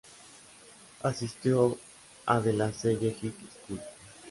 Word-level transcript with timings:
Asistió 1.03 1.77
a 2.25 2.39
De 2.39 2.53
La 2.53 2.73
Salle 2.73 3.15
High 3.21 3.33
School. 3.37 3.79